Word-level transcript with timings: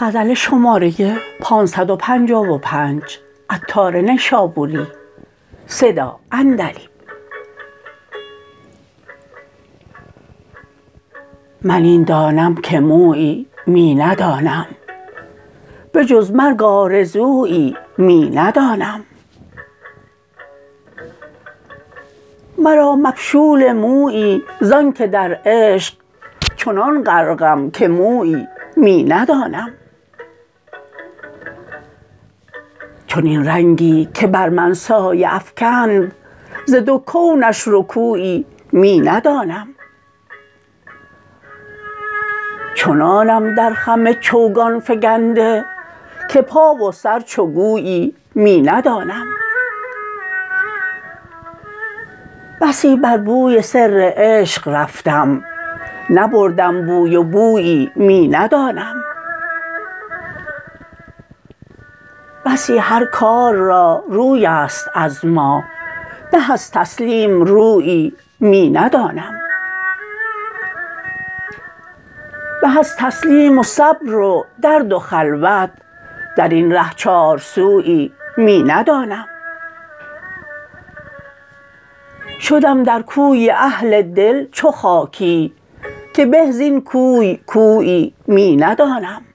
غزل 0.00 0.34
شماره 0.34 0.92
555 1.40 3.18
عطار 3.50 3.96
نشابوری. 3.96 4.86
صدا 5.66 6.18
اندلی. 6.32 6.88
من 11.62 11.82
این 11.82 12.04
دانم 12.04 12.54
که 12.54 12.80
مویی 12.80 13.46
می 13.66 13.94
ندانم. 13.94 14.66
به 15.92 16.04
جز 16.04 16.32
مرگ 16.32 16.62
آرزویی 16.62 17.76
می 17.98 18.30
ندانم. 18.30 19.04
مرا 22.58 22.96
مبشول 22.96 23.72
مویی 23.72 24.42
زانکه 24.60 25.06
در 25.06 25.40
عشق 25.44 25.94
چنان 26.56 27.04
غرقم 27.04 27.70
که 27.70 27.88
مویی 27.88 28.48
می 28.76 29.04
ندانم. 29.04 29.72
چنین 33.18 33.44
رنگی 33.44 34.08
که 34.14 34.26
بر 34.26 34.48
من 34.48 34.74
سایه 34.74 35.34
افکند 35.34 36.12
ز 36.66 36.74
دو 36.74 36.98
کونش 36.98 37.64
رکویی 37.66 38.46
می 38.72 39.00
ندانم. 39.00 39.68
چنانم 42.74 43.54
در 43.54 43.74
خم 43.74 44.12
چوگان 44.12 44.80
فگنده 44.80 45.64
که 46.30 46.42
پا 46.42 46.74
و 46.74 46.92
سر 46.92 47.20
چو 47.20 47.46
گویی 47.46 48.14
می 48.34 48.60
ندانم. 48.60 49.26
بسی 52.60 52.96
بر 52.96 53.16
بوی 53.16 53.62
سر 53.62 54.12
عشق 54.16 54.68
رفتم 54.68 55.44
نبردم 56.10 56.86
بوی 56.86 57.16
و 57.16 57.22
بویی 57.22 57.90
می 57.96 58.28
ندانم. 58.28 59.04
بسی 62.48 62.78
هر 62.78 63.04
کار 63.04 63.54
را 63.54 64.04
روی 64.08 64.46
است 64.46 64.90
از 64.94 65.24
ما 65.24 65.64
به 66.32 66.52
از 66.52 66.70
تسلیم 66.70 67.42
رویی 67.42 68.12
می 68.40 68.70
ندانم. 68.70 69.40
به 72.62 72.78
از 72.78 72.96
تسلیم 72.96 73.58
و 73.58 73.62
صبر 73.62 74.14
و 74.14 74.46
درد 74.62 74.92
و 74.92 74.98
خلوت 74.98 75.70
درین 76.36 76.72
ره 76.72 76.94
چارسویی 76.96 78.12
می 78.36 78.62
ندانم. 78.62 79.26
شدم 82.40 82.82
در 82.82 83.02
کوی 83.02 83.50
اهل 83.50 84.02
دل 84.02 84.46
چو 84.52 84.70
خاکی 84.70 85.52
که 86.14 86.26
به 86.26 86.50
زین 86.50 86.80
کوی 86.80 87.40
کویی 87.46 88.14
می 88.26 88.56
ندانم. 88.56 89.27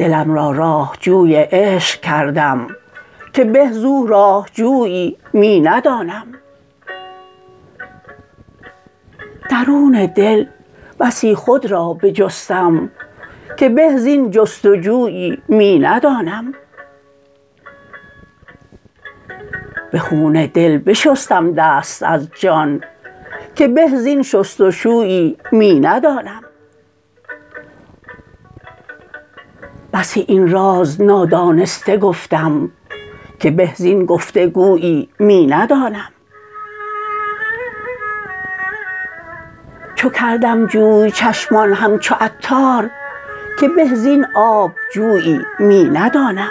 دلم 0.00 0.34
را 0.34 0.50
راه 0.50 0.96
جوی 1.00 1.36
عشق 1.36 2.00
کردم 2.00 2.66
که 3.32 3.44
به 3.44 3.72
زو 3.72 4.06
راه 4.06 4.48
جویی 4.52 5.16
می 5.32 5.60
ندانم. 5.60 6.26
درون 9.50 10.06
دل 10.06 10.44
بسی 11.00 11.34
خود 11.34 11.66
را 11.66 11.92
بجستم 11.92 12.90
که 13.56 13.68
به 13.68 13.96
زین 13.96 14.30
جستجویی 14.30 15.42
می 15.48 15.78
ندانم. 15.78 16.54
به 19.92 19.98
خون 19.98 20.46
دل 20.46 20.78
بشستم 20.78 21.52
دست 21.52 22.02
از 22.02 22.28
جان 22.40 22.84
که 23.54 23.68
به 23.68 23.86
زین 23.86 24.22
شست 24.22 24.60
و 24.60 24.70
شویی 24.70 25.36
می 25.52 25.80
ندانم. 25.80 26.49
بسی 29.92 30.24
این 30.28 30.50
راز 30.50 31.02
نادانسته 31.02 31.96
گفتم 31.96 32.70
که 33.38 33.50
به 33.50 33.70
زین 33.74 34.06
گفت 34.06 34.36
و 34.36 34.46
گویی 34.46 35.08
می 35.18 35.46
ندانم. 35.46 36.08
چو 39.94 40.10
کردم 40.10 40.66
جوی 40.66 41.10
چشمان 41.10 41.72
همچو 41.72 42.14
عطار 42.20 42.90
که 43.60 43.68
به 43.68 43.84
زین 43.84 44.26
آب 44.34 44.72
جویی 44.94 45.40
می 45.58 45.84
ندانم. 45.84 46.50